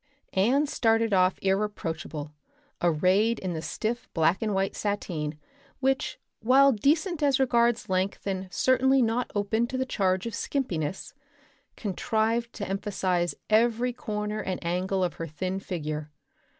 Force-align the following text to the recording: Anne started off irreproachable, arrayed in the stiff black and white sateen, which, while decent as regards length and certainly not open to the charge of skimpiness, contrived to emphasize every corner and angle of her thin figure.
Anne 0.33 0.65
started 0.65 1.13
off 1.13 1.37
irreproachable, 1.43 2.33
arrayed 2.81 3.37
in 3.37 3.53
the 3.53 3.61
stiff 3.61 4.09
black 4.15 4.41
and 4.41 4.51
white 4.51 4.75
sateen, 4.75 5.37
which, 5.79 6.17
while 6.39 6.71
decent 6.71 7.21
as 7.21 7.39
regards 7.39 7.87
length 7.87 8.25
and 8.25 8.51
certainly 8.51 8.99
not 8.99 9.29
open 9.35 9.67
to 9.67 9.77
the 9.77 9.85
charge 9.85 10.25
of 10.25 10.33
skimpiness, 10.33 11.13
contrived 11.75 12.51
to 12.51 12.67
emphasize 12.67 13.35
every 13.47 13.93
corner 13.93 14.39
and 14.41 14.65
angle 14.65 15.03
of 15.03 15.13
her 15.13 15.27
thin 15.27 15.59
figure. 15.59 16.09